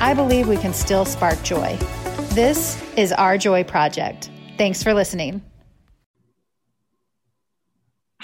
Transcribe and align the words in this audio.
I 0.00 0.14
believe 0.14 0.48
we 0.48 0.56
can 0.56 0.72
still 0.72 1.04
spark 1.04 1.42
joy. 1.42 1.76
This 2.30 2.80
is 2.96 3.12
Our 3.12 3.36
Joy 3.36 3.64
Project. 3.64 4.30
Thanks 4.56 4.82
for 4.82 4.94
listening. 4.94 5.47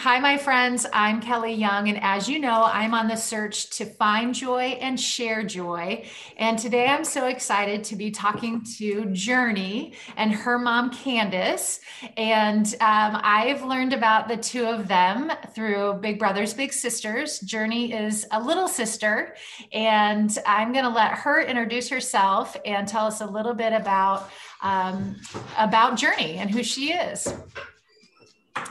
Hi, 0.04 0.20
my 0.20 0.36
friends. 0.36 0.84
I'm 0.92 1.18
Kelly 1.22 1.54
Young, 1.54 1.88
and 1.88 1.98
as 2.02 2.28
you 2.28 2.38
know, 2.38 2.64
I'm 2.64 2.92
on 2.92 3.08
the 3.08 3.16
search 3.16 3.70
to 3.78 3.86
find 3.86 4.34
joy 4.34 4.76
and 4.78 5.00
share 5.00 5.42
joy. 5.42 6.04
And 6.36 6.58
today 6.58 6.88
I'm 6.88 7.04
so 7.04 7.26
excited 7.28 7.82
to 7.84 7.96
be 7.96 8.10
talking 8.10 8.62
to 8.76 9.06
Journey 9.14 9.94
and 10.18 10.30
her 10.30 10.58
mom, 10.58 10.90
Candace. 10.90 11.80
And 12.18 12.66
um, 12.82 13.18
I've 13.22 13.64
learned 13.64 13.94
about 13.94 14.28
the 14.28 14.36
two 14.36 14.66
of 14.66 14.88
them 14.88 15.32
through 15.54 15.94
Big 16.02 16.18
Brothers 16.18 16.52
Big 16.52 16.74
Sisters. 16.74 17.40
Journey 17.40 17.94
is 17.94 18.26
a 18.30 18.38
little 18.38 18.68
sister, 18.68 19.34
and 19.72 20.36
I'm 20.46 20.72
going 20.72 20.84
to 20.84 20.90
let 20.90 21.12
her 21.12 21.40
introduce 21.40 21.88
herself 21.88 22.58
and 22.66 22.86
tell 22.86 23.06
us 23.06 23.22
a 23.22 23.26
little 23.26 23.54
bit 23.54 23.72
about 23.72 24.28
um, 24.60 25.16
about 25.56 25.96
Journey 25.96 26.34
and 26.34 26.50
who 26.50 26.62
she 26.62 26.92
is. 26.92 27.32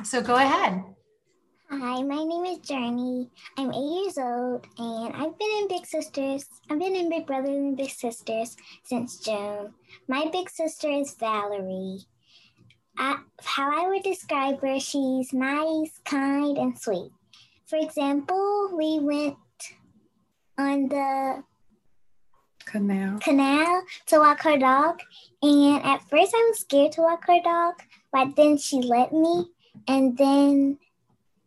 So 0.03 0.21
go 0.21 0.35
ahead. 0.35 0.83
Hi, 1.69 2.03
my 2.03 2.23
name 2.23 2.45
is 2.45 2.59
Journey. 2.59 3.29
I'm 3.57 3.71
eight 3.71 4.03
years 4.03 4.17
old 4.17 4.67
and 4.77 5.13
I've 5.15 5.37
been 5.39 5.51
in 5.61 5.67
Big 5.67 5.85
Sisters. 5.85 6.45
I've 6.69 6.77
been 6.77 6.95
in 6.95 7.09
Big 7.09 7.25
Brothers 7.25 7.49
and 7.49 7.77
Big 7.77 7.89
Sisters 7.89 8.55
since 8.83 9.19
June. 9.19 9.73
My 10.07 10.27
big 10.31 10.49
sister 10.49 10.89
is 10.89 11.15
Valerie. 11.15 12.01
I, 12.97 13.17
how 13.43 13.85
I 13.85 13.87
would 13.89 14.03
describe 14.03 14.61
her, 14.61 14.79
she's 14.79 15.33
nice, 15.33 15.99
kind, 16.05 16.57
and 16.57 16.77
sweet. 16.77 17.11
For 17.65 17.77
example, 17.77 18.69
we 18.77 18.99
went 18.99 19.37
on 20.57 20.89
the 20.89 21.43
canal 22.65 23.19
canal 23.19 23.83
to 24.07 24.19
walk 24.19 24.41
her 24.43 24.57
dog, 24.57 24.99
and 25.41 25.83
at 25.83 26.07
first 26.09 26.33
I 26.35 26.49
was 26.49 26.59
scared 26.59 26.91
to 26.93 27.01
walk 27.01 27.25
her 27.27 27.41
dog, 27.43 27.75
but 28.11 28.35
then 28.35 28.57
she 28.57 28.81
let 28.81 29.11
me, 29.11 29.47
and 29.87 30.17
then 30.17 30.77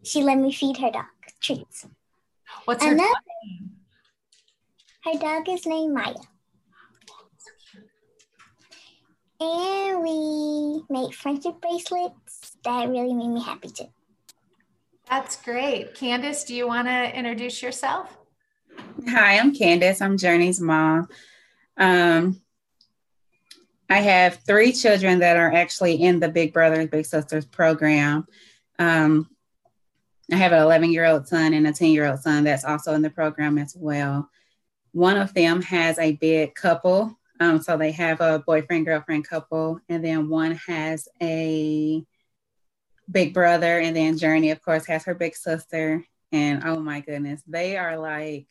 she 0.07 0.23
let 0.23 0.39
me 0.39 0.53
feed 0.53 0.77
her 0.77 0.91
dog 0.91 1.07
treats. 1.41 1.87
What's 2.65 2.85
her 2.85 2.93
Another, 2.93 3.09
dog 3.09 3.23
name? 3.45 3.71
Her 5.05 5.19
dog 5.19 5.49
is 5.49 5.67
named 5.67 5.95
Maya. 5.95 6.15
And 9.39 10.03
we 10.03 10.83
made 10.89 11.15
friendship 11.15 11.61
bracelets 11.61 12.57
that 12.65 12.89
really 12.89 13.12
made 13.12 13.29
me 13.29 13.43
happy 13.43 13.69
too. 13.69 13.89
That's 15.11 15.37
great. 15.43 15.95
Candace, 15.95 16.45
do 16.45 16.55
you 16.55 16.67
want 16.67 16.89
to 16.89 17.17
introduce 17.17 17.62
yourself? 17.62 18.17
Hi, 19.09 19.39
I'm 19.39 19.55
Candace. 19.55 20.01
I'm 20.01 20.17
Journey's 20.17 20.61
mom. 20.61 21.09
Um, 21.77 22.41
I 23.91 23.99
have 23.99 24.41
three 24.47 24.73
children 24.73 25.21
that 25.21 25.37
are 25.37 25.53
actually 25.53 26.03
in 26.03 26.19
the 26.19 26.29
Big 26.29 26.53
Brothers 26.53 26.89
Big 26.89 27.07
Sisters 27.07 27.45
program. 27.45 28.27
Um, 28.79 29.29
I 30.32 30.37
have 30.37 30.53
an 30.53 30.62
11 30.62 30.92
year 30.92 31.04
old 31.04 31.28
son 31.28 31.54
and 31.54 31.66
a 31.66 31.72
10 31.72 31.91
year 31.91 32.06
old 32.06 32.20
son 32.20 32.44
that's 32.44 32.64
also 32.64 32.94
in 32.94 33.03
the 33.03 33.10
program 33.10 33.59
as 33.59 33.76
well. 33.78 34.28
One 34.92 35.16
of 35.16 35.34
them 35.34 35.62
has 35.62 35.98
a 35.98 36.12
big 36.12 36.54
couple. 36.54 37.16
Um, 37.38 37.60
so 37.60 37.76
they 37.76 37.92
have 37.92 38.20
a 38.20 38.38
boyfriend 38.38 38.87
girlfriend 38.87 39.28
couple, 39.28 39.78
and 39.91 40.03
then 40.03 40.31
one 40.31 40.53
has 40.66 41.06
a 41.20 42.03
big 43.10 43.34
brother, 43.34 43.78
and 43.78 43.94
then 43.94 44.16
Journey, 44.16 44.50
of 44.53 44.62
course, 44.62 44.87
has 44.87 45.04
her 45.04 45.14
big 45.14 45.37
sister. 45.37 46.03
And 46.32 46.62
oh 46.64 46.81
my 46.81 47.00
goodness, 47.00 47.43
they 47.47 47.76
are 47.76 47.98
like 47.98 48.47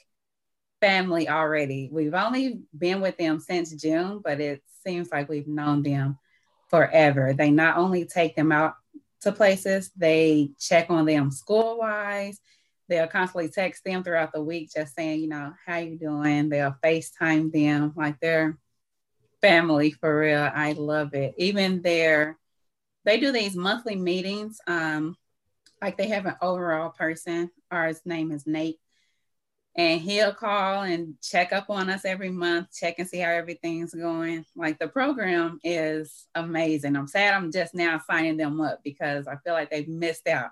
family 0.82 1.28
already. 1.28 1.90
We've 1.92 2.14
only 2.14 2.62
been 2.78 3.02
with 3.02 3.18
them 3.18 3.40
since 3.40 3.72
June, 3.72 4.22
but 4.24 4.40
it 4.40 4.62
seems 4.86 5.10
like 5.12 5.30
we've 5.30 5.48
known 5.48 5.82
them 5.82 6.20
forever. 6.70 7.34
They 7.34 7.52
not 7.52 7.78
only 7.78 8.06
take 8.06 8.36
them 8.36 8.52
out 8.52 8.76
to 9.26 9.32
places. 9.32 9.92
They 9.96 10.52
check 10.60 10.90
on 10.90 11.06
them 11.06 11.32
school 11.32 11.78
wise. 11.80 12.40
They'll 12.88 13.08
constantly 13.08 13.50
text 13.50 13.84
them 13.84 14.04
throughout 14.04 14.32
the 14.32 14.44
week, 14.44 14.72
just 14.74 14.96
saying, 14.96 15.20
you 15.20 15.28
know, 15.28 15.54
how 15.66 15.78
you 15.78 15.98
doing? 15.98 16.50
They'll 16.50 16.76
FaceTime 16.84 17.52
them 17.52 17.94
like 17.96 18.20
they're 18.20 18.58
family 19.42 19.92
for 19.92 20.20
real. 20.20 20.50
I 20.54 20.74
love 20.74 21.14
it. 21.14 21.34
Even 21.38 21.82
their, 21.82 22.38
they 23.04 23.20
do 23.20 23.32
these 23.32 23.56
monthly 23.56 23.96
meetings. 23.96 24.60
Um, 24.68 25.18
like 25.82 25.98
they 25.98 26.08
have 26.08 26.26
an 26.26 26.36
overall 26.42 26.90
person. 26.90 27.50
Our 27.72 27.94
name 28.06 28.32
is 28.32 28.48
Nate 28.48 28.80
and 29.78 30.00
he'll 30.00 30.34
call 30.34 30.84
and 30.84 31.16
check 31.22 31.52
up 31.52 31.70
on 31.70 31.90
us 31.90 32.06
every 32.06 32.30
month, 32.30 32.68
check 32.74 32.96
and 32.98 33.08
see 33.08 33.20
how 33.20 33.30
everything's 33.32 33.94
going. 33.94 34.46
Like 34.56 34.80
the 34.80 34.88
program 34.88 35.60
is 35.64 36.28
amazing. 36.34 36.96
I'm 36.96 37.08
sad 37.08 37.34
I'm 37.34 37.52
just 37.52 37.76
now 37.76 38.02
signing 38.10 38.38
them 38.38 38.62
up 38.62 38.80
because 38.84 39.28
I 39.28 39.36
feel 39.38 39.54
like 39.54 39.70
they've 39.70 39.88
missed 39.88 40.28
out. 40.28 40.52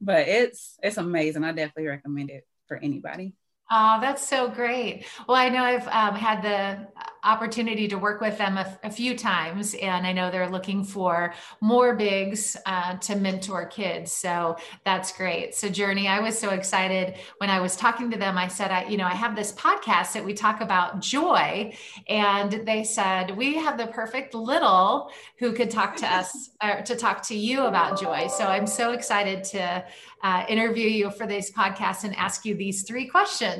But 0.00 0.28
it's 0.28 0.78
it's 0.82 0.96
amazing. 0.96 1.44
I 1.44 1.52
definitely 1.52 1.88
recommend 1.88 2.30
it 2.30 2.46
for 2.68 2.76
anybody. 2.76 3.34
Oh, 3.70 3.98
that's 4.00 4.28
so 4.28 4.48
great. 4.48 5.06
Well, 5.26 5.36
I 5.36 5.48
know 5.48 5.64
I've 5.64 5.88
um, 5.88 6.14
had 6.14 6.42
the 6.42 6.88
opportunity 7.24 7.86
to 7.86 7.96
work 7.96 8.20
with 8.20 8.36
them 8.36 8.58
a, 8.58 8.78
a, 8.82 8.90
few 8.90 9.16
times, 9.16 9.74
and 9.74 10.04
I 10.04 10.12
know 10.12 10.30
they're 10.30 10.50
looking 10.50 10.82
for 10.82 11.32
more 11.60 11.94
bigs 11.94 12.56
uh, 12.66 12.96
to 12.96 13.14
mentor 13.14 13.66
kids. 13.66 14.10
So 14.10 14.56
that's 14.84 15.16
great. 15.16 15.54
So, 15.54 15.68
Journey, 15.68 16.08
I 16.08 16.18
was 16.18 16.36
so 16.36 16.50
excited 16.50 17.14
when 17.38 17.48
I 17.48 17.60
was 17.60 17.76
talking 17.76 18.10
to 18.10 18.18
them. 18.18 18.36
I 18.36 18.48
said, 18.48 18.72
I, 18.72 18.88
you 18.88 18.96
know, 18.96 19.06
I 19.06 19.14
have 19.14 19.36
this 19.36 19.52
podcast 19.52 20.12
that 20.14 20.24
we 20.24 20.34
talk 20.34 20.60
about 20.60 21.00
joy, 21.00 21.72
and 22.08 22.52
they 22.66 22.82
said 22.82 23.36
we 23.36 23.54
have 23.54 23.78
the 23.78 23.86
perfect 23.86 24.34
little 24.34 25.10
who 25.38 25.52
could 25.52 25.70
talk 25.70 25.96
to 25.96 26.12
us 26.12 26.50
uh, 26.60 26.82
to 26.82 26.96
talk 26.96 27.22
to 27.28 27.36
you 27.36 27.66
about 27.66 28.00
joy. 28.00 28.26
So 28.26 28.44
I'm 28.44 28.66
so 28.66 28.92
excited 28.92 29.44
to 29.44 29.84
uh, 30.22 30.44
interview 30.48 30.88
you 30.88 31.10
for 31.10 31.26
this 31.26 31.50
podcast 31.50 32.04
and 32.04 32.14
ask 32.16 32.44
you 32.44 32.54
these 32.54 32.82
three 32.82 33.06
questions. 33.06 33.51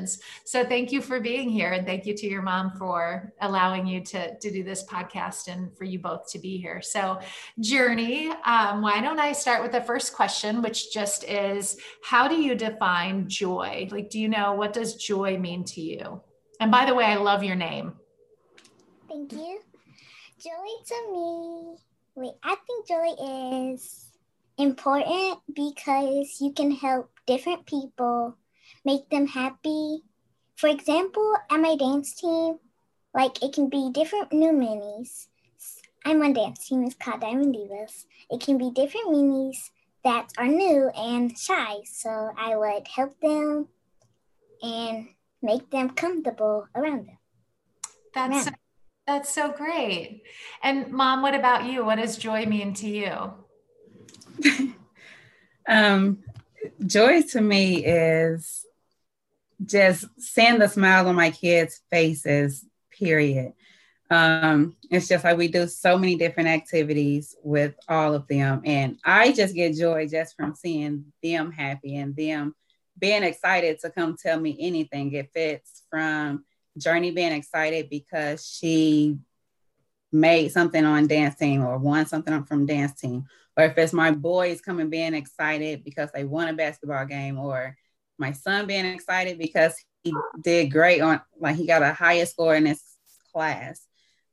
So 0.45 0.63
thank 0.63 0.91
you 0.91 1.01
for 1.01 1.19
being 1.19 1.49
here, 1.49 1.71
and 1.71 1.85
thank 1.85 2.05
you 2.05 2.13
to 2.15 2.27
your 2.27 2.41
mom 2.41 2.71
for 2.77 3.33
allowing 3.41 3.85
you 3.85 4.03
to, 4.05 4.37
to 4.37 4.51
do 4.51 4.63
this 4.63 4.83
podcast 4.85 5.47
and 5.47 5.75
for 5.77 5.83
you 5.83 5.99
both 5.99 6.29
to 6.31 6.39
be 6.39 6.57
here. 6.57 6.81
So, 6.81 7.19
Journey, 7.59 8.31
um, 8.45 8.81
why 8.81 9.01
don't 9.01 9.19
I 9.19 9.31
start 9.31 9.61
with 9.61 9.71
the 9.71 9.81
first 9.81 10.13
question, 10.13 10.61
which 10.61 10.93
just 10.93 11.23
is 11.25 11.77
how 12.03 12.27
do 12.27 12.35
you 12.35 12.55
define 12.55 13.27
joy? 13.27 13.87
Like, 13.91 14.09
do 14.09 14.19
you 14.19 14.29
know 14.29 14.53
what 14.53 14.73
does 14.73 14.95
joy 14.95 15.37
mean 15.37 15.63
to 15.65 15.81
you? 15.81 16.21
And 16.59 16.71
by 16.71 16.85
the 16.85 16.95
way, 16.95 17.05
I 17.05 17.15
love 17.15 17.43
your 17.43 17.55
name. 17.55 17.93
Thank 19.09 19.33
you. 19.33 19.59
Joy 20.39 20.69
to 20.87 21.11
me, 21.11 21.75
wait, 22.15 22.33
I 22.43 22.55
think 22.67 22.87
joy 22.87 23.71
is 23.71 24.11
important 24.57 25.39
because 25.53 26.37
you 26.41 26.51
can 26.53 26.71
help 26.71 27.09
different 27.25 27.65
people, 27.65 28.37
make 28.85 29.09
them 29.09 29.27
happy. 29.27 30.03
For 30.55 30.67
example, 30.67 31.35
at 31.49 31.59
my 31.59 31.75
dance 31.75 32.13
team, 32.15 32.59
like 33.13 33.41
it 33.43 33.53
can 33.53 33.69
be 33.69 33.91
different 33.91 34.33
new 34.33 34.51
minis. 34.51 35.27
I'm 36.05 36.21
on 36.21 36.33
dance 36.33 36.67
team, 36.67 36.83
it's 36.83 36.95
called 36.95 37.21
Diamond 37.21 37.55
Divas. 37.55 38.05
It 38.29 38.41
can 38.41 38.57
be 38.57 38.71
different 38.71 39.07
minis 39.07 39.69
that 40.03 40.31
are 40.37 40.47
new 40.47 40.89
and 40.89 41.37
shy. 41.37 41.77
So 41.85 42.31
I 42.37 42.55
would 42.57 42.87
help 42.87 43.19
them 43.21 43.67
and 44.61 45.07
make 45.41 45.69
them 45.69 45.91
comfortable 45.91 46.67
around 46.75 47.07
them. 47.07 47.17
That's 48.13 48.45
so, 48.45 48.51
that's 49.07 49.33
so 49.33 49.51
great. 49.51 50.23
And 50.61 50.91
mom, 50.91 51.21
what 51.21 51.33
about 51.33 51.65
you? 51.65 51.85
What 51.85 51.95
does 51.95 52.17
joy 52.17 52.45
mean 52.45 52.73
to 52.75 52.87
you? 52.87 53.33
um, 55.67 56.19
joy 56.85 57.21
to 57.23 57.41
me 57.41 57.85
is 57.85 58.65
just 59.65 60.05
seeing 60.17 60.59
the 60.59 60.67
smile 60.67 61.07
on 61.07 61.15
my 61.15 61.31
kids' 61.31 61.81
faces, 61.91 62.65
period. 62.91 63.53
Um, 64.09 64.75
it's 64.91 65.07
just 65.07 65.23
like 65.23 65.37
we 65.37 65.47
do 65.47 65.67
so 65.67 65.97
many 65.97 66.15
different 66.15 66.49
activities 66.49 67.35
with 67.43 67.73
all 67.87 68.13
of 68.13 68.27
them. 68.27 68.61
And 68.63 68.99
I 69.03 69.31
just 69.31 69.55
get 69.55 69.75
joy 69.75 70.07
just 70.07 70.35
from 70.35 70.53
seeing 70.55 71.05
them 71.23 71.51
happy 71.51 71.95
and 71.95 72.15
them 72.15 72.53
being 72.99 73.23
excited 73.23 73.79
to 73.79 73.89
come 73.89 74.15
tell 74.15 74.39
me 74.39 74.55
anything. 74.59 75.13
If 75.13 75.29
it's 75.35 75.83
from 75.89 76.45
Journey 76.77 77.11
being 77.11 77.31
excited 77.31 77.89
because 77.89 78.45
she 78.45 79.17
made 80.11 80.51
something 80.51 80.85
on 80.85 81.07
dance 81.07 81.35
team 81.35 81.63
or 81.63 81.79
won 81.79 82.05
something 82.05 82.43
from 82.43 82.67
dance 82.67 82.99
team, 82.99 83.25
or 83.57 83.65
if 83.65 83.77
it's 83.77 83.93
my 83.93 84.11
boys 84.11 84.61
coming 84.61 84.89
being 84.89 85.13
excited 85.15 85.83
because 85.83 86.11
they 86.11 86.23
won 86.23 86.49
a 86.49 86.53
basketball 86.53 87.05
game, 87.05 87.39
or 87.39 87.75
my 88.17 88.31
son 88.31 88.67
being 88.67 88.85
excited 88.85 89.37
because 89.37 89.75
he 90.03 90.13
did 90.41 90.71
great 90.71 91.01
on 91.01 91.21
like 91.39 91.55
he 91.55 91.65
got 91.65 91.81
a 91.81 91.93
highest 91.93 92.33
score 92.33 92.55
in 92.55 92.65
his 92.65 92.81
class. 93.33 93.81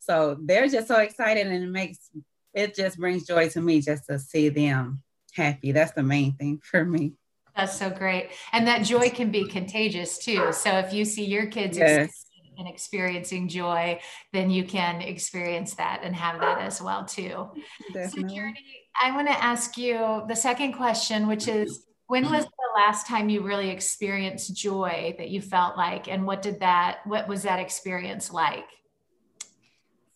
So 0.01 0.37
they're 0.41 0.69
just 0.69 0.89
so 0.89 0.99
excited 0.99 1.47
and 1.47 1.65
it 1.65 1.71
makes 1.71 2.11
it 2.53 2.75
just 2.75 2.99
brings 2.99 3.27
joy 3.27 3.49
to 3.51 3.61
me 3.61 3.81
just 3.81 4.07
to 4.07 4.19
see 4.19 4.49
them 4.49 5.03
happy. 5.35 5.73
That's 5.73 5.93
the 5.93 6.03
main 6.03 6.35
thing 6.35 6.61
for 6.63 6.85
me. 6.85 7.15
That's 7.57 7.77
so 7.77 7.91
great. 7.91 8.31
And 8.53 8.67
that 8.69 8.83
joy 8.83 9.11
can 9.11 9.31
be 9.31 9.45
contagious 9.47 10.19
too. 10.19 10.53
So 10.53 10.79
if 10.79 10.93
you 10.93 11.05
see 11.05 11.25
your 11.25 11.47
kids 11.47 11.77
yes. 11.77 12.25
and 12.57 12.69
experiencing 12.69 13.49
joy, 13.49 14.01
then 14.33 14.51
you 14.51 14.65
can 14.65 15.03
experience 15.03 15.75
that 15.75 16.01
and 16.05 16.15
have 16.15 16.41
that 16.41 16.61
as 16.61 16.81
well 16.81 17.05
too. 17.05 17.51
Definitely. 17.93 18.37
So 18.37 18.53
I 19.03 19.15
want 19.15 19.29
to 19.29 19.45
ask 19.45 19.77
you 19.77 20.23
the 20.29 20.37
second 20.37 20.75
question, 20.75 21.27
which 21.27 21.49
is 21.49 21.85
when 22.07 22.25
was 22.31 22.45
the 22.45 22.60
last 22.75 23.07
time 23.07 23.29
you 23.29 23.43
really 23.43 23.71
experienced 23.71 24.55
joy 24.55 25.15
that 25.19 25.29
you 25.29 25.41
felt 25.41 25.77
like 25.77 26.09
and 26.09 26.27
what 26.27 26.43
did 26.43 26.61
that 26.61 27.01
what 27.05 27.29
was 27.29 27.43
that 27.43 27.61
experience 27.61 28.33
like? 28.33 28.67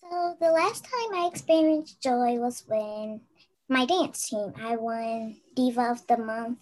So 0.02 0.36
the 0.40 0.50
last 0.50 0.84
time 0.84 1.14
I 1.14 1.28
experienced 1.30 2.00
joy 2.02 2.34
was 2.34 2.64
when 2.66 3.20
my 3.68 3.86
dance 3.86 4.28
team. 4.28 4.52
I 4.62 4.76
won 4.76 5.36
Diva 5.54 5.90
of 5.90 6.06
the 6.06 6.16
Month 6.16 6.58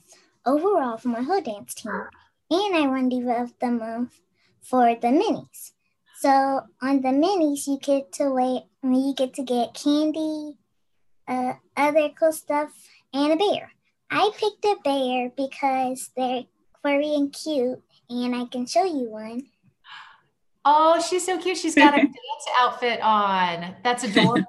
overall 0.47 0.97
for 0.97 1.09
my 1.09 1.23
whole 1.23 1.41
dance 1.41 1.75
team. 1.75 1.93
And 2.51 2.77
I 2.77 2.87
won 2.87 3.09
Diva 3.09 3.43
of 3.43 3.53
the 3.59 3.71
Month 3.71 4.21
for 4.61 4.95
the 4.95 5.09
minis. 5.09 5.73
So 6.19 6.63
on 6.81 7.03
the 7.03 7.09
minis, 7.09 7.67
you 7.67 7.79
get 7.79 8.13
to 8.15 8.31
wait. 8.31 8.65
I 8.83 8.87
mean, 8.87 9.09
you 9.09 9.15
get 9.15 9.35
to 9.35 9.43
get 9.43 9.75
candy, 9.75 10.59
uh, 11.27 11.55
other 11.77 12.11
cool 12.11 12.33
stuff, 12.33 12.71
and 13.13 13.33
a 13.33 13.37
bear. 13.37 13.73
I 14.15 14.31
picked 14.37 14.63
a 14.67 14.77
bear 14.85 15.31
because 15.35 16.11
they're 16.15 16.45
furry 16.83 17.15
and 17.15 17.33
cute, 17.33 17.83
and 18.11 18.37
I 18.37 18.45
can 18.45 18.67
show 18.67 18.85
you 18.85 19.11
one. 19.11 19.47
Oh, 20.67 21.01
she's 21.01 21.25
so 21.25 21.39
cute. 21.39 21.57
She's 21.57 21.75
got 21.75 21.95
a 21.95 21.97
dance 22.03 22.47
outfit 22.59 23.01
on. 23.01 23.75
That's 23.83 24.05
adorable. 24.05 24.47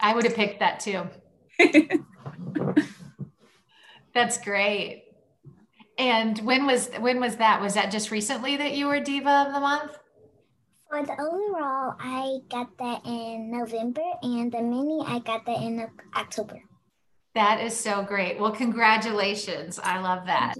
I 0.00 0.14
would 0.14 0.24
have 0.24 0.34
picked 0.34 0.60
that 0.60 0.80
too. 0.80 1.08
That's 4.14 4.38
great. 4.38 5.04
And 5.98 6.38
when 6.38 6.64
was 6.64 6.88
when 7.00 7.20
was 7.20 7.36
that? 7.36 7.60
Was 7.60 7.74
that 7.74 7.92
just 7.92 8.10
recently 8.10 8.56
that 8.56 8.72
you 8.72 8.86
were 8.86 8.98
diva 9.00 9.46
of 9.46 9.52
the 9.52 9.60
month? 9.60 9.98
For 10.88 11.04
the 11.04 11.12
overall, 11.12 11.96
I 12.00 12.38
got 12.48 12.78
that 12.78 13.04
in 13.04 13.50
November, 13.50 14.04
and 14.22 14.50
the 14.50 14.62
mini 14.62 15.04
I 15.06 15.18
got 15.18 15.44
that 15.44 15.60
in 15.60 15.86
October. 16.16 16.62
That 17.36 17.60
is 17.60 17.76
so 17.76 18.02
great. 18.02 18.40
Well, 18.40 18.50
congratulations. 18.50 19.78
I 19.82 20.00
love 20.00 20.24
that. 20.24 20.54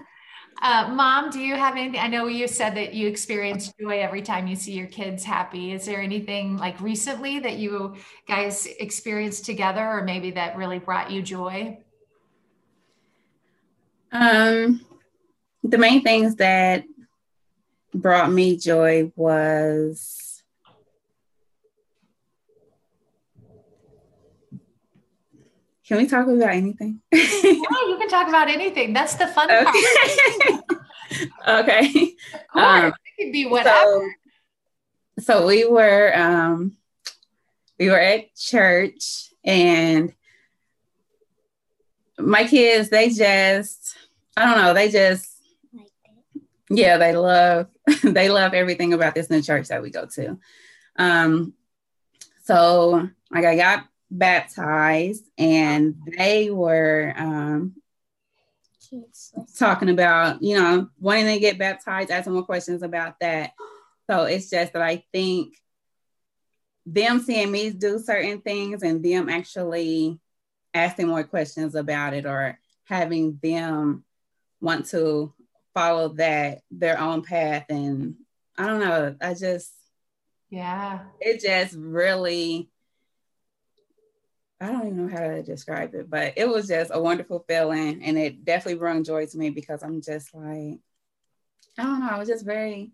Uh, 0.61 0.93
Mom, 0.93 1.31
do 1.31 1.41
you 1.41 1.55
have 1.55 1.75
anything? 1.75 1.99
I 1.99 2.07
know 2.07 2.27
you 2.27 2.47
said 2.47 2.77
that 2.77 2.93
you 2.93 3.09
experience 3.09 3.73
joy 3.81 4.01
every 4.01 4.21
time 4.21 4.47
you 4.47 4.57
see 4.57 4.73
your 4.73 4.87
kids 4.87 5.25
happy. 5.25 5.73
Is 5.73 5.87
there 5.87 6.03
anything 6.03 6.59
like 6.59 6.79
recently 6.83 7.39
that 7.39 7.57
you 7.57 7.97
guys 8.29 8.67
experienced 8.79 9.47
together, 9.47 9.81
or 9.81 10.05
maybe 10.05 10.33
that 10.33 10.59
really 10.59 10.79
brought 10.79 11.11
you 11.11 11.23
joy? 11.23 11.79
Um, 14.13 14.85
the 15.63 15.79
main 15.79 16.03
things 16.03 16.37
that 16.37 16.85
brought 17.95 18.31
me 18.31 18.59
joy 18.59 19.11
was 19.17 20.26
Can 25.87 25.99
we 25.99 26.07
talk 26.07 26.27
about 26.27 26.51
anything? 26.51 27.01
yeah, 27.13 27.23
you 27.23 27.97
can 27.99 28.09
talk 28.09 28.29
about 28.29 28.49
anything. 28.49 28.93
That's 28.93 29.15
the 29.15 29.29
fun 29.29 29.49
okay. 29.51 29.63
part. 29.63 30.81
okay. 31.69 32.15
Um, 32.53 32.87
it 32.87 32.95
could 33.25 33.33
be 33.33 33.47
whatever. 33.47 34.15
So, 35.19 35.23
so 35.23 35.47
we 35.47 35.65
were 35.65 36.13
um 36.17 36.77
we 37.79 37.89
were 37.89 38.01
at 38.01 38.35
church 38.35 39.33
and 39.45 40.13
my 42.19 42.45
kids, 42.45 42.89
they 42.89 43.11
just 43.11 43.97
I 44.37 44.47
don't 44.47 44.65
know, 44.65 44.75
they 44.75 44.91
just 44.91 45.41
yeah, 46.69 46.97
they 46.97 47.15
love 47.15 47.69
they 48.03 48.29
love 48.29 48.55
everything 48.55 48.93
about 48.93 49.15
this 49.15 49.31
new 49.31 49.41
church 49.41 49.69
that 49.69 49.83
we 49.83 49.91
go 49.91 50.07
to. 50.15 50.37
Um 50.97 51.55
so 52.43 53.09
like 53.31 53.45
I 53.45 53.57
got 53.57 53.87
baptized 54.11 55.25
and 55.37 55.97
they 56.17 56.51
were 56.51 57.13
um 57.17 57.75
talking 59.59 59.91
about, 59.91 60.43
you 60.43 60.57
know, 60.57 60.89
wanting 61.01 61.27
to 61.27 61.41
get 61.41 61.59
baptized, 61.59 62.11
asking 62.11 62.35
more 62.35 62.45
questions 62.45 62.83
about 62.83 63.19
that. 63.21 63.53
So 64.09 64.25
it's 64.25 64.49
just 64.49 64.73
that 64.73 64.83
I 64.83 65.05
think 65.13 65.55
them 66.87 67.19
seeing 67.21 67.51
me 67.51 67.71
do 67.71 67.99
certain 67.99 68.41
things 68.41 68.83
and 68.83 69.05
them 69.05 69.29
actually 69.29 70.21
asking 70.73 71.09
more 71.09 71.25
questions 71.25 71.75
about 71.75 72.15
it 72.15 72.27
or 72.27 72.59
having 72.85 73.39
them 73.43 74.05
want 74.61 74.87
to 74.87 75.33
follow 75.75 76.09
that 76.11 76.61
their 76.71 76.99
own 76.99 77.23
path 77.23 77.67
and 77.69 78.15
i 78.57 78.67
don't 78.67 78.81
know 78.81 79.15
i 79.21 79.35
just 79.35 79.73
yeah 80.49 81.01
it 81.21 81.43
just 81.43 81.75
really 81.77 82.71
i 84.61 84.67
don't 84.67 84.87
even 84.87 85.07
know 85.07 85.13
how 85.13 85.27
to 85.27 85.43
describe 85.43 85.95
it 85.95 86.09
but 86.09 86.35
it 86.37 86.49
was 86.49 86.69
just 86.69 86.91
a 86.95 87.01
wonderful 87.01 87.45
feeling 87.49 88.03
and 88.03 88.19
it 88.19 88.45
definitely 88.45 88.79
brought 88.79 89.03
joy 89.03 89.27
to 89.27 89.39
me 89.39 89.51
because 89.51 89.83
i'm 89.83 90.01
just 90.01 90.35
like 90.35 90.79
i 91.79 91.83
don't 91.83 92.01
know 92.01 92.09
i 92.11 92.19
was 92.19 92.29
just 92.29 92.45
very 92.45 92.91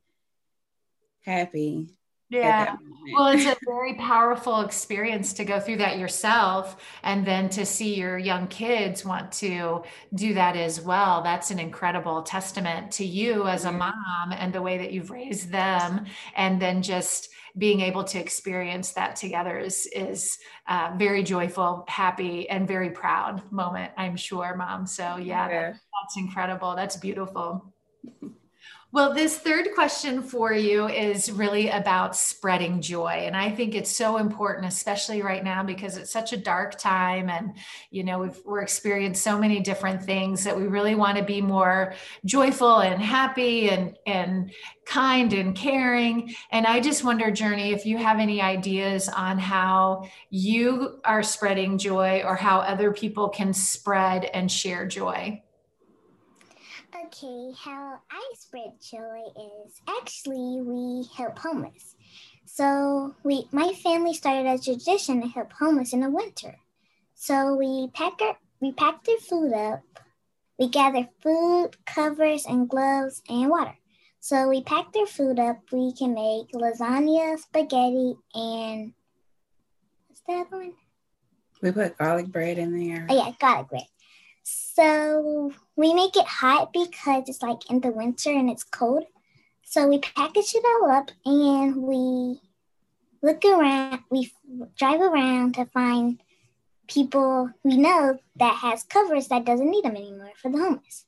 happy 1.25 1.89
yeah. 2.33 2.77
Well, 3.13 3.29
it's 3.29 3.45
a 3.45 3.57
very 3.67 3.95
powerful 3.95 4.63
experience 4.63 5.35
to 5.35 5.45
go 5.45 5.61
through 5.61 5.77
that 5.79 5.99
yourself 5.99 6.83
and 7.03 7.27
then 7.27 7.51
to 7.51 7.67
see 7.67 7.95
your 7.95 8.17
young 8.17 8.47
kids 8.47 9.05
want 9.05 9.33
to 9.33 9.83
do 10.15 10.33
that 10.35 10.57
as 10.57 10.81
well. 10.81 11.23
That's 11.23 11.51
an 11.51 11.59
incredible 11.59 12.23
testament 12.23 12.93
to 12.93 13.05
you 13.05 13.49
as 13.49 13.67
a 13.67 13.73
mom 13.73 14.33
and 14.33 14.53
the 14.53 14.63
way 14.63 14.79
that 14.79 14.93
you've 14.93 15.11
raised 15.11 15.51
them. 15.51 16.07
And 16.35 16.63
then 16.63 16.83
just 16.83 17.29
being 17.57 17.81
able 17.81 18.05
to 18.05 18.19
experience 18.19 18.93
that 18.93 19.17
together 19.17 19.59
is, 19.59 19.87
is 19.95 20.39
uh, 20.69 20.93
very 20.97 21.23
joyful, 21.23 21.85
happy, 21.89 22.49
and 22.49 22.67
very 22.67 22.91
proud 22.91 23.43
moment, 23.53 23.93
I'm 23.97 24.17
sure, 24.17 24.57
mom. 24.57 24.87
So, 24.87 25.17
yeah, 25.17 25.49
yeah. 25.49 25.49
That, 25.49 25.73
that's 25.73 26.17
incredible. 26.17 26.75
That's 26.75 26.97
beautiful. 26.97 27.75
Well, 28.95 29.15
this 29.15 29.39
third 29.39 29.69
question 29.75 30.23
for 30.23 30.53
you 30.53 30.87
is 30.87 31.33
really 31.33 31.71
about 31.71 32.15
spreading 32.15 32.83
joy. 32.83 33.23
And 33.25 33.35
I 33.35 33.51
think 33.51 33.75
it's 33.75 33.91
so 33.91 34.19
important, 34.19 34.67
especially 34.67 35.23
right 35.23 35.43
now, 35.43 35.63
because 35.63 35.97
it's 35.97 36.13
such 36.13 36.35
a 36.35 36.37
dark 36.37 36.77
time. 36.77 37.31
And, 37.31 37.55
you 37.91 38.05
know, 38.05 38.19
we've, 38.19 38.39
we're 38.45 38.61
experiencing 38.61 39.15
so 39.15 39.39
many 39.39 39.61
different 39.61 40.03
things 40.03 40.45
that 40.45 40.55
we 40.55 40.67
really 40.67 40.95
want 40.95 41.17
to 41.17 41.25
be 41.25 41.41
more 41.41 41.95
joyful 42.27 42.81
and 42.81 43.01
happy 43.01 43.71
and, 43.71 43.97
and 44.07 44.53
kind 44.85 45.33
and 45.33 45.57
caring. 45.57 46.35
And 46.51 46.67
I 46.67 46.81
just 46.81 47.03
wonder, 47.03 47.31
Journey, 47.31 47.73
if 47.73 47.87
you 47.87 47.97
have 47.97 48.19
any 48.19 48.43
ideas 48.43 49.09
on 49.09 49.39
how 49.39 50.07
you 50.29 51.01
are 51.03 51.23
spreading 51.23 51.79
joy 51.79 52.21
or 52.27 52.37
how 52.37 52.59
other 52.59 52.93
people 52.93 53.31
can 53.31 53.55
spread 53.55 54.27
and 54.27 54.53
share 54.53 54.87
joy. 54.87 55.43
Okay, 56.95 57.53
how 57.59 58.01
I 58.11 58.33
spread 58.35 58.75
joy 58.83 59.23
is 59.35 59.81
actually 59.89 60.61
we 60.61 61.09
help 61.17 61.39
homeless. 61.39 61.97
So 62.45 63.15
we, 63.25 63.49
my 63.51 63.73
family 63.73 64.13
started 64.13 64.47
a 64.47 64.59
tradition 64.59 65.23
to 65.23 65.29
help 65.29 65.55
homeless 65.55 65.95
in 65.95 66.01
the 66.01 66.11
winter. 66.11 66.57
So 67.15 67.55
we 67.55 67.89
pack 67.95 68.21
our, 68.21 68.37
we 68.61 68.73
pack 68.73 69.05
their 69.05 69.17
food 69.17 69.55
up. 69.55 69.81
We 70.59 70.69
gather 70.69 71.09
food, 71.23 71.71
covers, 71.87 72.45
and 72.45 72.69
gloves 72.69 73.23
and 73.27 73.49
water. 73.49 73.79
So 74.21 74.49
we 74.51 74.63
pack 74.63 74.93
their 74.93 75.07
food 75.07 75.39
up. 75.39 75.61
We 75.73 75.95
can 75.95 76.13
make 76.13 76.53
lasagna, 76.53 77.39
spaghetti, 77.39 78.17
and 78.35 78.93
what's 80.09 80.21
that 80.29 80.53
one? 80.53 80.75
We 81.63 81.73
put 81.73 81.97
garlic 81.97 82.27
bread 82.27 82.59
in 82.59 82.79
there. 82.79 83.07
Oh 83.09 83.17
yeah, 83.17 83.33
garlic 83.41 83.71
bread. 83.71 83.87
So 84.43 85.53
we 85.77 85.95
make 85.95 86.17
it 86.17 86.27
hot 86.27 86.73
because 86.73 87.25
it's 87.29 87.43
like 87.43 87.71
in 87.71 87.81
the 87.81 87.91
winter 87.91 88.31
and 88.31 88.51
it's 88.51 88.65
cold. 88.65 89.05
So 89.63 89.89
we 89.89 89.99
package 89.99 90.55
it 90.55 90.65
all 90.65 90.91
up 90.91 91.11
and 91.25 91.77
we 91.77 92.41
look 93.23 93.45
around, 93.45 94.01
we 94.11 94.33
drive 94.77 95.01
around 95.01 95.55
to 95.55 95.67
find 95.67 96.21
people 96.89 97.51
we 97.63 97.77
know 97.77 98.19
that 98.37 98.57
has 98.57 98.83
covers 98.83 99.29
that 99.29 99.45
doesn't 99.45 99.71
need 99.71 99.85
them 99.85 99.97
anymore 99.97 100.33
for 100.37 100.51
the 100.51 100.59
homeless. 100.59 101.07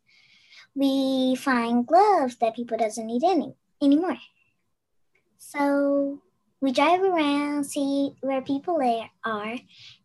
We 0.74 1.36
find 1.36 1.86
gloves 1.86 2.36
that 2.36 2.56
people 2.56 2.78
doesn't 2.78 3.06
need 3.06 3.22
any 3.24 3.54
anymore. 3.82 4.16
So 5.38 6.20
we 6.60 6.72
drive 6.72 7.02
around, 7.02 7.64
see 7.64 8.14
where 8.20 8.40
people 8.40 8.80
are, 9.24 9.58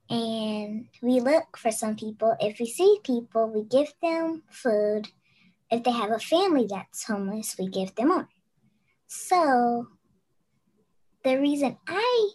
and 0.09 0.87
we 1.01 1.19
look 1.19 1.57
for 1.57 1.71
some 1.71 1.95
people. 1.95 2.35
If 2.39 2.59
we 2.59 2.65
see 2.65 2.99
people, 3.03 3.49
we 3.49 3.63
give 3.63 3.93
them 4.01 4.43
food. 4.49 5.09
If 5.69 5.83
they 5.83 5.91
have 5.91 6.11
a 6.11 6.19
family 6.19 6.65
that's 6.67 7.03
homeless, 7.03 7.55
we 7.59 7.67
give 7.67 7.93
them 7.95 8.07
more. 8.09 8.27
So 9.07 9.87
the 11.23 11.37
reason 11.37 11.77
I 11.87 12.29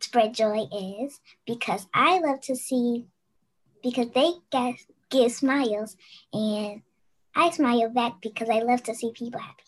spread 0.00 0.34
joy 0.34 0.66
is 0.72 1.20
because 1.46 1.86
I 1.94 2.18
love 2.18 2.40
to 2.42 2.56
see 2.56 3.06
because 3.82 4.10
they 4.10 4.32
get 4.50 4.76
give 5.10 5.32
smiles 5.32 5.96
and 6.32 6.82
I 7.34 7.50
smile 7.50 7.90
back 7.90 8.20
because 8.20 8.48
I 8.48 8.60
love 8.60 8.82
to 8.84 8.94
see 8.94 9.12
people 9.12 9.40
happy. 9.40 9.64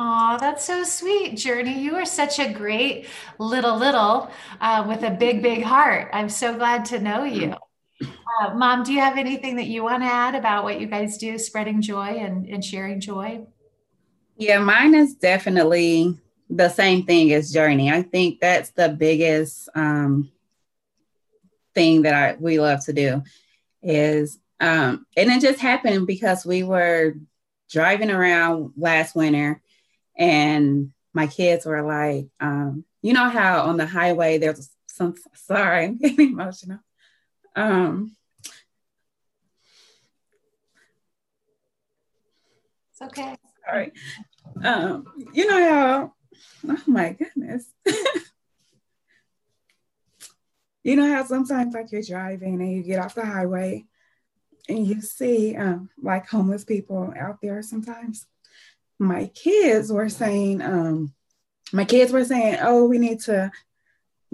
Oh, 0.00 0.36
that's 0.38 0.64
so 0.64 0.84
sweet, 0.84 1.36
Journey. 1.36 1.82
You 1.82 1.96
are 1.96 2.04
such 2.04 2.38
a 2.38 2.52
great 2.52 3.08
little 3.40 3.76
little 3.76 4.30
uh, 4.60 4.84
with 4.86 5.02
a 5.02 5.10
big, 5.10 5.42
big 5.42 5.64
heart. 5.64 6.08
I'm 6.12 6.28
so 6.28 6.56
glad 6.56 6.84
to 6.86 7.00
know 7.00 7.24
you. 7.24 7.56
Uh, 8.00 8.54
Mom, 8.54 8.84
do 8.84 8.92
you 8.92 9.00
have 9.00 9.18
anything 9.18 9.56
that 9.56 9.66
you 9.66 9.82
want 9.82 10.04
to 10.04 10.06
add 10.06 10.36
about 10.36 10.62
what 10.62 10.80
you 10.80 10.86
guys 10.86 11.18
do, 11.18 11.36
spreading 11.36 11.82
joy 11.82 12.10
and, 12.10 12.46
and 12.46 12.64
sharing 12.64 13.00
joy? 13.00 13.44
Yeah, 14.36 14.60
mine 14.60 14.94
is 14.94 15.16
definitely 15.16 16.16
the 16.48 16.68
same 16.68 17.04
thing 17.04 17.32
as 17.32 17.52
Journey. 17.52 17.90
I 17.90 18.02
think 18.02 18.38
that's 18.38 18.70
the 18.70 18.90
biggest 18.90 19.68
um, 19.74 20.30
thing 21.74 22.02
that 22.02 22.14
I 22.14 22.36
we 22.38 22.60
love 22.60 22.84
to 22.84 22.92
do 22.92 23.24
is 23.82 24.38
um, 24.60 25.06
and 25.16 25.28
it 25.28 25.40
just 25.40 25.58
happened 25.58 26.06
because 26.06 26.46
we 26.46 26.62
were 26.62 27.14
driving 27.68 28.12
around 28.12 28.74
last 28.76 29.16
winter 29.16 29.60
and 30.18 30.92
my 31.14 31.26
kids 31.26 31.64
were 31.64 31.82
like, 31.82 32.26
um, 32.40 32.84
you 33.00 33.12
know 33.12 33.28
how 33.28 33.62
on 33.62 33.76
the 33.76 33.86
highway 33.86 34.38
there's 34.38 34.68
some 34.86 35.14
sorry, 35.34 35.84
I'm 35.86 35.96
getting 35.96 36.32
emotional. 36.32 36.80
Um, 37.56 38.16
it's 42.92 43.02
okay. 43.02 43.36
Sorry. 43.64 43.92
Um, 44.64 45.04
you 45.32 45.46
know 45.46 45.70
how 45.70 46.12
oh 46.68 46.82
my 46.86 47.12
goodness. 47.12 47.64
you 50.82 50.96
know 50.96 51.12
how 51.12 51.24
sometimes 51.24 51.74
like 51.74 51.92
you're 51.92 52.02
driving 52.02 52.60
and 52.60 52.72
you 52.72 52.82
get 52.82 52.98
off 53.00 53.14
the 53.14 53.24
highway 53.24 53.84
and 54.68 54.86
you 54.86 55.00
see 55.00 55.56
um, 55.56 55.88
like 56.00 56.28
homeless 56.28 56.64
people 56.64 57.12
out 57.18 57.40
there 57.40 57.62
sometimes 57.62 58.26
my 58.98 59.26
kids 59.34 59.92
were 59.92 60.08
saying, 60.08 60.62
um, 60.62 61.14
my 61.72 61.84
kids 61.84 62.12
were 62.12 62.24
saying, 62.24 62.58
oh, 62.62 62.86
we 62.86 62.98
need 62.98 63.20
to 63.20 63.50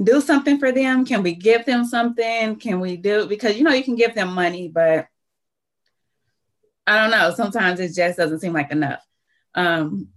do 0.02 0.20
something 0.20 0.58
for 0.58 0.72
them. 0.72 1.04
Can 1.04 1.22
we 1.22 1.34
give 1.34 1.64
them 1.66 1.84
something? 1.84 2.56
Can 2.56 2.80
we 2.80 2.96
do 2.96 3.26
because 3.26 3.56
you 3.56 3.64
know 3.64 3.72
you 3.72 3.84
can 3.84 3.96
give 3.96 4.14
them 4.14 4.32
money, 4.32 4.68
but 4.68 5.06
I 6.86 6.98
don't 6.98 7.10
know. 7.10 7.32
Sometimes 7.34 7.80
it 7.80 7.94
just 7.94 8.18
doesn't 8.18 8.40
seem 8.40 8.52
like 8.52 8.70
enough. 8.70 9.00
Um, 9.54 10.08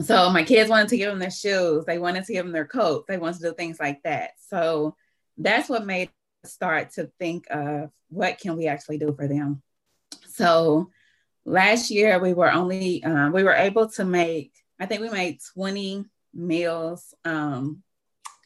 so 0.00 0.30
my 0.30 0.42
kids 0.42 0.70
wanted 0.70 0.88
to 0.88 0.96
give 0.96 1.10
them 1.10 1.18
their 1.18 1.30
shoes. 1.30 1.84
They 1.84 1.98
wanted 1.98 2.24
to 2.24 2.32
give 2.32 2.44
them 2.44 2.52
their 2.52 2.66
coats. 2.66 3.06
They 3.06 3.18
wanted 3.18 3.40
to 3.40 3.50
do 3.50 3.54
things 3.54 3.78
like 3.78 4.02
that. 4.02 4.32
So 4.48 4.96
that's 5.38 5.68
what 5.68 5.86
made 5.86 6.10
us 6.44 6.52
start 6.52 6.92
to 6.92 7.10
think 7.18 7.46
of 7.50 7.90
what 8.08 8.38
can 8.38 8.56
we 8.56 8.66
actually 8.66 8.98
do 8.98 9.14
for 9.14 9.28
them. 9.28 9.62
So 10.28 10.90
last 11.44 11.90
year 11.90 12.18
we 12.18 12.32
were 12.32 12.50
only 12.50 13.02
um, 13.04 13.32
we 13.32 13.42
were 13.42 13.54
able 13.54 13.88
to 13.88 14.04
make 14.04 14.52
i 14.78 14.86
think 14.86 15.00
we 15.00 15.10
made 15.10 15.38
20 15.54 16.04
meals 16.34 17.14
um 17.24 17.82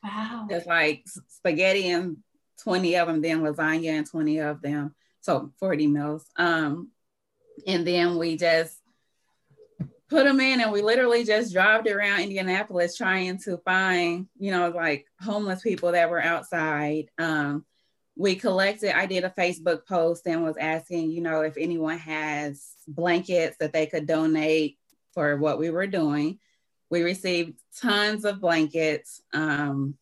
wow. 0.02 0.46
it's 0.50 0.66
like 0.66 1.04
spaghetti 1.28 1.90
and 1.90 2.18
20 2.62 2.96
of 2.96 3.08
them 3.08 3.20
then 3.20 3.42
lasagna 3.42 3.90
and 3.90 4.08
20 4.08 4.38
of 4.38 4.62
them 4.62 4.94
so 5.24 5.50
40 5.58 5.86
meals. 5.86 6.26
Um 6.36 6.90
and 7.66 7.86
then 7.86 8.18
we 8.18 8.36
just 8.36 8.76
put 10.10 10.24
them 10.24 10.38
in 10.38 10.60
and 10.60 10.70
we 10.70 10.82
literally 10.82 11.24
just 11.24 11.52
drove 11.52 11.86
around 11.86 12.20
indianapolis 12.20 12.96
trying 12.96 13.38
to 13.38 13.56
find 13.58 14.28
you 14.38 14.50
know 14.50 14.68
like 14.68 15.06
homeless 15.20 15.62
people 15.62 15.92
that 15.92 16.10
were 16.10 16.22
outside. 16.22 17.06
Um 17.18 17.64
we 18.16 18.36
collected 18.36 18.96
i 18.96 19.06
did 19.06 19.24
a 19.24 19.30
facebook 19.30 19.86
post 19.86 20.26
and 20.26 20.44
was 20.44 20.56
asking 20.56 21.10
you 21.10 21.20
know 21.20 21.40
if 21.40 21.56
anyone 21.56 21.98
has 21.98 22.74
blankets 22.86 23.56
that 23.58 23.72
they 23.72 23.86
could 23.86 24.06
donate 24.06 24.78
for 25.14 25.36
what 25.36 25.58
we 25.58 25.70
were 25.70 25.86
doing. 25.86 26.38
We 26.90 27.02
received 27.02 27.58
tons 27.80 28.24
of 28.24 28.40
blankets 28.40 29.22
um, 29.32 29.96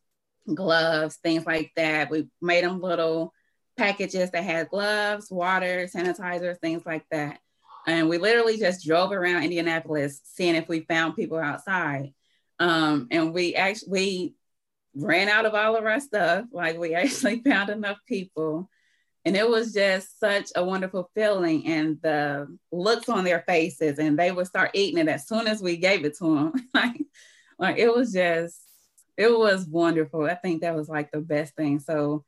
gloves 0.52 1.16
things 1.16 1.47
like 1.47 1.71
that. 1.76 2.11
We 2.11 2.28
made 2.40 2.64
them 2.64 2.81
little 2.81 3.33
packages 3.76 4.31
that 4.31 4.45
had 4.45 4.69
gloves 4.69 5.31
water 5.31 5.88
sanitizer 5.95 6.59
things 6.59 6.85
like 6.85 7.04
that. 7.11 7.38
And 7.87 8.09
we 8.09 8.19
literally 8.19 8.59
just 8.59 8.85
drove 8.85 9.12
around 9.12 9.45
indianapolis 9.45 10.21
seeing 10.25 10.57
if 10.57 10.69
we 10.69 10.81
found 10.81 11.16
people 11.16 11.38
outside. 11.38 12.12
Um, 12.59 13.09
and 13.11 13.33
we 13.33 13.54
actually 13.54 13.90
we 13.90 14.35
ran 14.94 15.28
out 15.28 15.46
of 15.46 15.54
all 15.54 15.76
of 15.76 15.84
our 15.84 16.00
stuff. 16.00 16.46
Like 16.52 16.78
we 16.78 16.94
actually 16.94 17.40
found 17.44 17.70
enough 17.70 17.99
people. 18.06 18.68
And 19.25 19.37
it 19.37 19.49
was 19.49 19.72
just 19.72 20.18
such 20.18 20.50
a 20.56 20.64
wonderful 20.64 21.08
feeling 21.14 21.66
and 21.66 21.99
the 22.02 22.58
looks 22.72 23.08
on 23.08 23.22
their 23.22 23.44
faces 23.46 24.00
and 24.00 24.18
they 24.18 24.32
would 24.32 24.49
start 24.49 24.72
eating 24.75 24.99
it 24.99 25.08
as 25.08 25.28
soon 25.28 25.46
as 25.46 25.62
we 25.62 25.76
gave 25.76 26.04
it 26.04 26.18
to 26.18 26.34
them. 26.34 26.52
like, 26.75 27.00
like 27.58 27.78
it 27.78 27.94
was 27.94 28.12
just, 28.12 28.61
it 29.16 29.30
was 29.30 29.66
wonderful. 29.66 30.25
I 30.25 30.34
think 30.34 30.62
that 30.62 30.75
was 30.75 30.88
like 30.88 31.12
the 31.12 31.20
best 31.20 31.54
thing. 31.54 31.78
So 31.78 32.25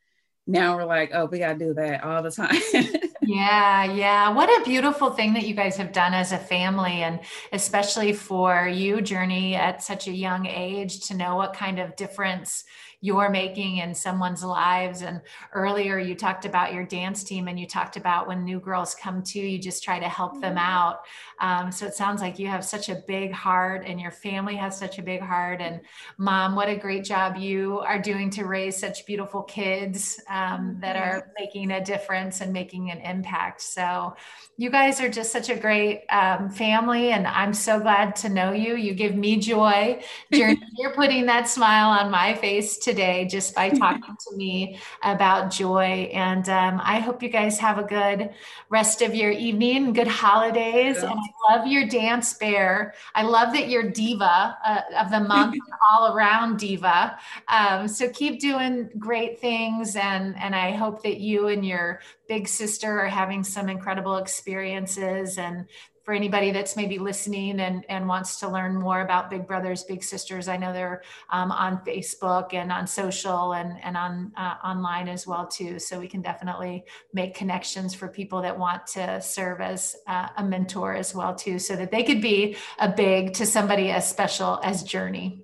now 0.46 0.76
we're 0.76 0.84
like, 0.84 1.10
oh, 1.12 1.24
we 1.26 1.40
got 1.40 1.58
to 1.58 1.64
do 1.64 1.74
that 1.74 2.04
all 2.04 2.22
the 2.22 2.30
time. 2.30 2.54
Yeah, 3.26 3.84
yeah. 3.84 4.28
What 4.30 4.48
a 4.50 4.64
beautiful 4.64 5.10
thing 5.10 5.32
that 5.34 5.46
you 5.46 5.54
guys 5.54 5.76
have 5.76 5.92
done 5.92 6.12
as 6.12 6.32
a 6.32 6.38
family, 6.38 7.02
and 7.02 7.20
especially 7.52 8.12
for 8.12 8.68
you, 8.68 9.00
Journey, 9.00 9.54
at 9.54 9.82
such 9.82 10.08
a 10.08 10.12
young 10.12 10.46
age 10.46 11.00
to 11.06 11.16
know 11.16 11.36
what 11.36 11.54
kind 11.54 11.78
of 11.78 11.96
difference 11.96 12.64
you're 13.04 13.28
making 13.28 13.76
in 13.76 13.94
someone's 13.94 14.42
lives. 14.42 15.02
And 15.02 15.20
earlier 15.52 15.98
you 15.98 16.14
talked 16.14 16.46
about 16.46 16.72
your 16.72 16.86
dance 16.86 17.22
team 17.22 17.48
and 17.48 17.60
you 17.60 17.66
talked 17.66 17.98
about 17.98 18.26
when 18.26 18.44
new 18.44 18.58
girls 18.58 18.94
come 18.94 19.22
to, 19.24 19.38
you 19.38 19.58
just 19.58 19.84
try 19.84 19.98
to 19.98 20.08
help 20.08 20.40
them 20.40 20.54
mm-hmm. 20.54 20.72
out. 20.72 21.00
Um, 21.38 21.70
so 21.70 21.84
it 21.84 21.92
sounds 21.92 22.22
like 22.22 22.38
you 22.38 22.46
have 22.46 22.64
such 22.64 22.88
a 22.88 23.02
big 23.06 23.30
heart 23.30 23.84
and 23.84 24.00
your 24.00 24.10
family 24.10 24.56
has 24.56 24.78
such 24.78 24.98
a 24.98 25.02
big 25.02 25.20
heart. 25.20 25.60
And 25.60 25.82
mom, 26.16 26.56
what 26.56 26.70
a 26.70 26.76
great 26.76 27.04
job 27.04 27.36
you 27.36 27.80
are 27.80 28.00
doing 28.00 28.30
to 28.30 28.46
raise 28.46 28.78
such 28.78 29.04
beautiful 29.04 29.42
kids 29.42 30.18
um, 30.30 30.78
that 30.80 30.96
are 30.96 31.20
mm-hmm. 31.20 31.30
making 31.38 31.72
a 31.72 31.84
difference 31.84 32.40
and 32.40 32.54
making 32.54 32.90
an 32.90 33.00
impact. 33.02 33.60
So 33.60 34.16
you 34.56 34.70
guys 34.70 34.98
are 35.02 35.10
just 35.10 35.30
such 35.30 35.50
a 35.50 35.56
great 35.56 36.06
um, 36.08 36.48
family. 36.48 37.10
And 37.10 37.26
I'm 37.26 37.52
so 37.52 37.78
glad 37.78 38.16
to 38.16 38.30
know 38.30 38.52
you. 38.52 38.76
You 38.76 38.94
give 38.94 39.14
me 39.14 39.36
joy. 39.36 40.02
You're, 40.30 40.54
you're 40.78 40.94
putting 40.94 41.26
that 41.26 41.48
smile 41.48 41.90
on 41.90 42.10
my 42.10 42.34
face 42.34 42.78
today 42.78 42.93
today 42.94 43.24
just 43.24 43.54
by 43.54 43.68
talking 43.84 44.16
to 44.28 44.36
me 44.36 44.78
about 45.02 45.50
joy. 45.50 46.08
And 46.12 46.48
um, 46.48 46.80
I 46.82 47.00
hope 47.00 47.22
you 47.22 47.28
guys 47.28 47.58
have 47.58 47.78
a 47.78 47.82
good 47.82 48.30
rest 48.68 49.02
of 49.02 49.14
your 49.14 49.30
evening, 49.32 49.92
good 49.92 50.06
holidays. 50.06 50.96
Yeah. 50.96 51.10
And 51.10 51.20
I 51.20 51.54
love 51.54 51.66
your 51.66 51.86
dance 51.86 52.34
bear. 52.34 52.94
I 53.14 53.22
love 53.22 53.52
that 53.54 53.68
you're 53.68 53.90
diva 53.90 54.56
uh, 54.64 54.80
of 54.98 55.10
the 55.10 55.20
month, 55.20 55.56
all 55.90 56.14
around 56.14 56.58
diva. 56.58 57.18
Um, 57.48 57.88
so 57.88 58.08
keep 58.10 58.40
doing 58.40 58.90
great 58.98 59.40
things. 59.40 59.96
And, 59.96 60.36
and 60.38 60.54
I 60.54 60.72
hope 60.72 61.02
that 61.02 61.18
you 61.18 61.48
and 61.48 61.66
your 61.66 62.00
big 62.28 62.48
sister 62.48 63.00
are 63.00 63.08
having 63.08 63.42
some 63.42 63.68
incredible 63.68 64.16
experiences 64.16 65.36
and 65.36 65.66
for 66.04 66.12
anybody 66.12 66.50
that's 66.50 66.76
maybe 66.76 66.98
listening 66.98 67.60
and, 67.60 67.84
and 67.88 68.06
wants 68.06 68.38
to 68.40 68.48
learn 68.48 68.76
more 68.76 69.00
about 69.00 69.30
Big 69.30 69.46
Brothers 69.46 69.84
Big 69.84 70.04
Sisters, 70.04 70.48
I 70.48 70.58
know 70.58 70.72
they're 70.72 71.02
um, 71.30 71.50
on 71.50 71.78
Facebook 71.78 72.52
and 72.52 72.70
on 72.70 72.86
social 72.86 73.54
and, 73.54 73.82
and 73.82 73.96
on 73.96 74.32
uh, 74.36 74.56
online 74.62 75.08
as 75.08 75.26
well 75.26 75.46
too. 75.46 75.78
So 75.78 75.98
we 75.98 76.06
can 76.06 76.20
definitely 76.20 76.84
make 77.14 77.34
connections 77.34 77.94
for 77.94 78.08
people 78.08 78.42
that 78.42 78.58
want 78.58 78.86
to 78.88 79.20
serve 79.22 79.62
as 79.62 79.96
uh, 80.06 80.28
a 80.36 80.44
mentor 80.44 80.94
as 80.94 81.14
well 81.14 81.34
too, 81.34 81.58
so 81.58 81.74
that 81.76 81.90
they 81.90 82.02
could 82.02 82.20
be 82.20 82.56
a 82.78 82.88
big 82.88 83.32
to 83.34 83.46
somebody 83.46 83.90
as 83.90 84.08
special 84.08 84.60
as 84.62 84.82
Journey. 84.82 85.42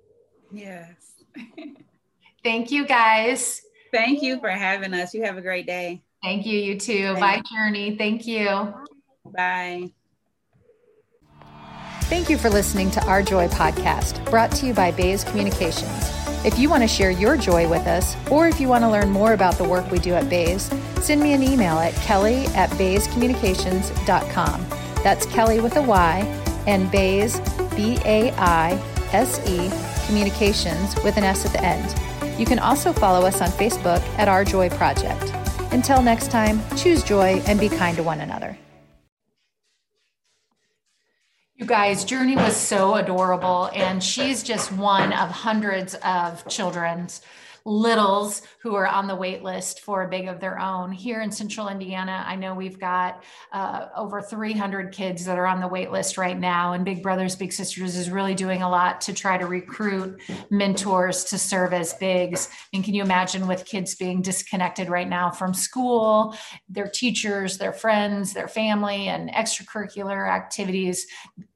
Yes. 0.53 0.93
Thank 2.45 2.71
you 2.71 2.87
guys. 2.87 3.63
Thank 3.93 4.23
you 4.23 4.39
for 4.41 4.51
having 4.51 4.93
us. 4.95 5.15
You 5.15 5.25
have 5.25 5.37
a 5.37 5.43
great 5.43 5.67
day. 5.67 6.03
Thank 6.23 6.45
you. 6.45 6.59
You 6.59 6.79
too. 6.79 7.15
Bye, 7.15 7.43
Journey. 7.51 7.97
Thank 7.97 8.27
you. 8.27 8.75
Bye. 9.25 9.93
Thank 12.11 12.29
you 12.29 12.37
for 12.37 12.51
listening 12.51 12.91
to 12.91 13.07
Our 13.07 13.23
Joy 13.23 13.47
podcast, 13.47 14.29
brought 14.31 14.51
to 14.57 14.67
you 14.67 14.75
by 14.75 14.91
Baise 14.91 15.23
Communications. 15.23 16.11
If 16.45 16.59
you 16.59 16.69
want 16.69 16.83
to 16.83 16.89
share 16.89 17.13
your 17.13 17.37
joy 17.37 17.69
with 17.69 17.87
us, 17.87 18.17
or 18.33 18.49
if 18.49 18.61
you 18.61 18.67
want 18.67 18.83
to 18.83 18.91
learn 18.91 19.11
more 19.11 19.33
about 19.33 19.55
the 19.55 19.63
work 19.63 19.89
we 19.93 20.01
do 20.01 20.15
at 20.15 20.29
Baise, 20.29 20.69
send 21.01 21.23
me 21.23 21.35
an 21.35 21.43
email 21.45 21.79
at 21.79 21.95
kelly 22.03 22.47
at 22.47 22.69
baisecommunications.com. 22.71 24.67
That's 25.05 25.25
Kelly 25.27 25.61
with 25.61 25.77
a 25.77 25.83
Y 25.83 26.19
and 26.67 26.91
Baise 26.91 27.39
B 27.77 27.97
A 28.05 28.33
I 28.33 28.73
S 29.13 29.39
E 29.49 29.71
Communications 30.09 30.97
with 31.05 31.17
an 31.17 31.23
S 31.23 31.47
at 31.47 31.53
the 31.53 31.63
end. 31.63 31.95
You 32.41 32.45
can 32.45 32.59
also 32.59 32.93
follow 32.93 33.25
us 33.25 33.41
on 33.41 33.51
Facebook 33.51 34.01
at 34.19 34.27
Our 34.27 34.45
Joy 34.45 34.69
Project. 34.71 35.33
Until 35.73 36.03
next 36.03 36.33
time, 36.33 36.61
choose 36.77 37.05
joy 37.05 37.41
and 37.47 37.61
be 37.61 37.69
kind 37.69 37.97
to 37.99 38.03
one 38.03 38.21
another. 38.21 38.59
You 41.61 41.67
guys, 41.67 42.07
Journey 42.07 42.37
was 42.37 42.57
so 42.57 42.95
adorable, 42.95 43.69
and 43.75 44.03
she's 44.03 44.43
just 44.43 44.73
one 44.73 45.13
of 45.13 45.29
hundreds 45.29 45.95
of 45.97 46.49
children's 46.49 47.21
littles 47.65 48.43
who 48.63 48.75
are 48.75 48.87
on 48.87 49.07
the 49.07 49.15
wait 49.15 49.43
list 49.43 49.81
for 49.81 50.03
a 50.03 50.09
big 50.09 50.29
of 50.29 50.41
their 50.41 50.59
own. 50.59 50.93
Here 50.93 51.21
in 51.21 51.31
central 51.31 51.69
Indiana, 51.69 52.25
I 52.27 52.37
know 52.37 52.55
we've 52.55 52.79
got 52.79 53.23
uh, 53.53 53.87
over 53.97 54.21
300 54.21 54.93
kids 54.93 55.25
that 55.25 55.39
are 55.39 55.47
on 55.47 55.61
the 55.61 55.69
wait 55.69 55.91
list 55.91 56.19
right 56.19 56.39
now, 56.39 56.73
and 56.73 56.85
Big 56.85 57.03
Brothers 57.03 57.37
Big 57.37 57.53
Sisters 57.53 57.97
is 57.97 58.11
really 58.11 58.35
doing 58.35 58.63
a 58.63 58.71
lot 58.71 59.01
to 59.03 59.13
try 59.13 59.37
to 59.37 59.47
recruit 59.47 60.21
mentors 60.51 61.25
to 61.25 61.39
serve 61.39 61.73
as 61.73 61.95
bigs. 61.95 62.49
And 62.73 62.85
can 62.85 62.95
you 62.95 63.03
imagine 63.03 63.47
with 63.47 63.65
kids 63.65 63.95
being 63.95 64.23
disconnected 64.23 64.89
right 64.89 65.09
now 65.09 65.31
from 65.31 65.55
school, 65.55 66.37
their 66.69 66.89
teachers, 66.89 67.59
their 67.59 67.73
friends, 67.73 68.33
their 68.33 68.49
family, 68.49 69.09
and 69.09 69.31
extracurricular 69.31 70.29
activities? 70.29 71.07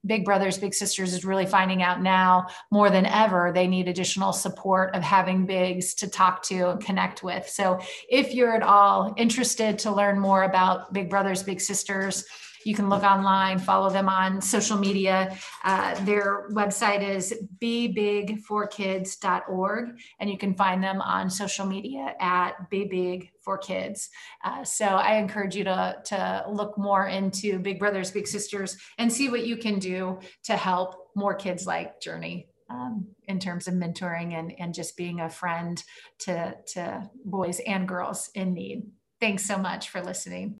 Big 0.07 0.25
Brothers 0.25 0.59
Big 0.59 0.75
Sisters 0.75 1.15
is 1.15 1.25
really 1.25 1.47
finding 1.47 1.83
out 1.83 2.03
now 2.03 2.47
more 2.71 2.91
than 2.91 3.07
ever 3.07 3.53
they 3.55 3.67
need 3.67 3.89
additional 3.89 4.33
support 4.33 4.95
of 4.95 5.03
having 5.03 5.47
bigs 5.47 5.94
to 5.97 6.09
talk 6.09 6.43
to 6.45 6.71
and 6.71 6.85
connect 6.85 7.23
with. 7.23 7.49
So 7.49 7.81
if 8.09 8.35
you're 8.35 8.55
at 8.55 8.63
all 8.63 9.15
interested 9.17 9.79
to 9.81 9.93
learn 9.93 10.19
more 10.19 10.45
about 10.45 10.93
Big 10.93 11.11
Brothers 11.11 11.43
Big 11.43 11.61
Sisters, 11.61 12.25
you 12.65 12.75
can 12.75 12.89
look 12.89 13.03
online, 13.03 13.59
follow 13.59 13.91
them 13.91 14.09
on 14.09 14.41
social 14.41 14.79
media. 14.79 15.37
Uh, 15.63 16.03
their 16.05 16.49
website 16.51 17.07
is 17.07 17.35
bebigforkids.org, 17.63 19.99
and 20.19 20.31
you 20.31 20.39
can 20.39 20.55
find 20.55 20.83
them 20.83 21.03
on 21.03 21.29
social 21.29 21.67
media 21.67 22.15
at 22.19 22.71
bebigforkids. 22.71 24.09
Uh, 24.43 24.65
so 24.65 24.87
I 24.87 25.17
encourage 25.17 25.55
you 25.55 25.65
to, 25.65 25.97
to 26.07 26.47
look 26.51 26.79
more 26.79 27.07
into 27.07 27.59
Big 27.59 27.79
Brothers 27.79 28.11
Big 28.11 28.27
Sisters 28.27 28.79
and 28.99 29.13
see 29.13 29.29
what 29.29 29.47
you 29.47 29.59
can 29.59 29.79
do 29.79 30.19
to 30.45 30.57
help 30.57 31.11
more 31.15 31.35
kids 31.35 31.67
like 31.67 32.01
Journey. 32.01 32.49
Um, 32.75 33.07
in 33.29 33.39
terms 33.39 33.69
of 33.69 33.75
mentoring 33.75 34.33
and, 34.33 34.53
and 34.59 34.75
just 34.75 34.97
being 34.97 35.21
a 35.21 35.31
friend 35.31 35.83
to, 36.21 36.57
to 36.75 37.09
boys 37.25 37.61
and 37.67 37.87
girls 37.87 38.31
in 38.35 38.53
need. 38.53 38.83
Thanks 39.21 39.47
so 39.47 39.57
much 39.57 39.91
for 39.91 40.03
listening. 40.03 40.53